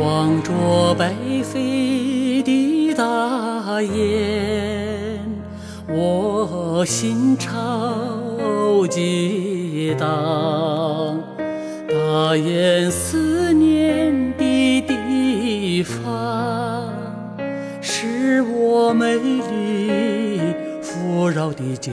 [0.00, 5.20] 望着北飞的大雁，
[5.88, 7.48] 我心潮
[9.94, 11.22] 荡。
[11.88, 16.92] 大雁思念的地方，
[17.80, 20.40] 是我美丽
[20.82, 21.90] 富饶的家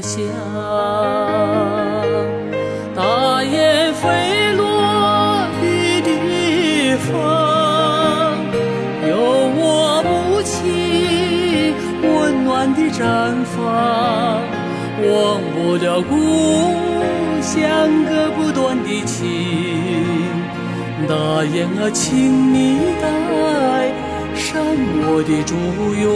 [0.00, 0.22] 乡。
[2.94, 7.12] 大雁飞落的地方，
[9.08, 9.16] 有
[9.56, 14.40] 我母亲温暖的毡房，
[15.08, 16.10] 忘不了故
[17.40, 19.18] 乡割不断的情。
[21.08, 23.04] 大雁啊，请你带
[24.36, 24.64] 上
[25.04, 25.52] 我的祝
[25.94, 26.06] 愿。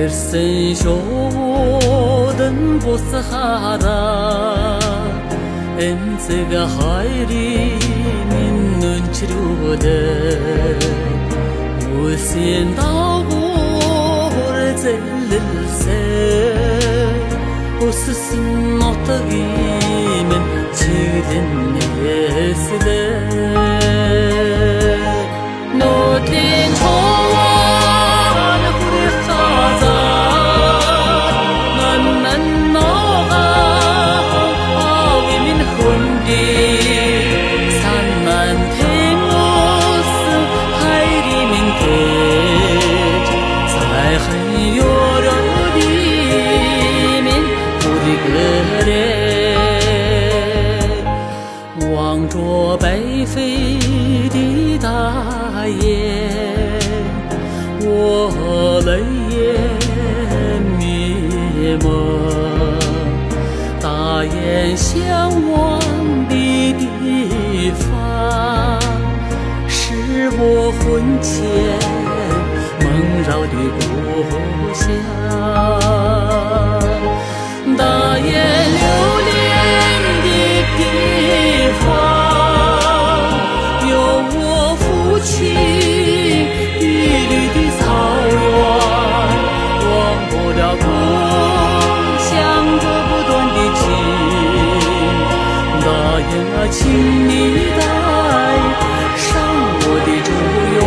[0.00, 4.80] Ирсэн шуудын бус хараа
[5.88, 7.50] Эмцэг хайри
[8.30, 10.80] минь өнчрүүдээ
[12.00, 16.30] Үлсэн дагуур зэлэлсээ
[17.86, 18.48] Өссөн
[18.80, 22.99] нотгийн минь чиглэн нээслээ
[52.62, 53.78] 我北飞
[54.28, 55.80] 的大雁，
[57.80, 59.00] 我泪
[59.34, 59.34] 眼
[60.78, 60.84] 迷
[61.82, 61.88] 蒙。
[63.80, 65.80] 大雁向往
[66.28, 66.34] 的
[66.74, 68.78] 地方，
[69.66, 71.32] 是我魂牵
[72.82, 72.86] 梦
[73.26, 73.88] 绕的故
[74.74, 75.79] 乡。
[96.70, 96.88] 请
[97.28, 97.32] 你
[97.76, 97.80] 带
[99.16, 99.28] 上
[99.82, 100.28] 我的祝
[100.70, 100.78] 愿。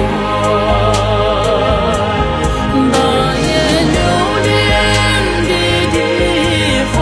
[2.91, 2.95] 大
[3.44, 3.51] 雁
[3.91, 3.97] 留
[4.47, 4.49] 恋
[5.49, 5.51] 的
[5.91, 5.95] 地
[6.93, 6.95] 方，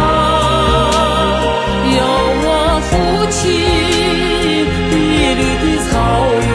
[1.95, 1.99] 有
[2.43, 2.45] 我
[2.89, 2.91] 父
[3.29, 3.39] 亲
[4.89, 4.91] 碧
[5.37, 5.91] 绿的草
[6.49, 6.51] 原，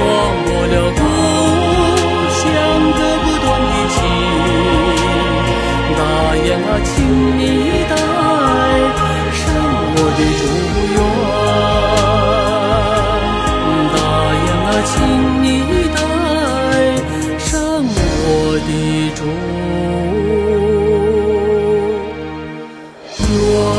[0.00, 0.08] 忘
[0.44, 1.00] 不了故
[2.30, 2.40] 乡
[2.96, 3.98] 割不断的情。
[5.98, 6.00] 大
[6.46, 6.94] 雁啊，请
[7.38, 7.65] 你。
[23.36, 23.75] you are.